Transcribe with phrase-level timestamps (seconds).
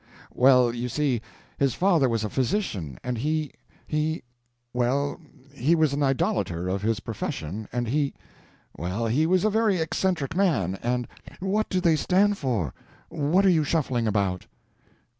[0.33, 1.21] "Well, you see,
[1.59, 5.19] his father was a physician, and he—he—well
[5.53, 10.79] he was an idolater of his profession, and he—well, he was a very eccentric man,
[10.81, 11.07] and—"
[11.39, 12.73] "What do they stand for!
[13.09, 14.47] What are you shuffling about?"